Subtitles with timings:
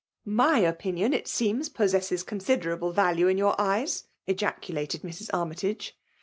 [0.13, 5.29] '\My opinion, it seems, possesses consider able value in your eyes!" ejaculated Mrs.
[5.31, 5.95] Armytage.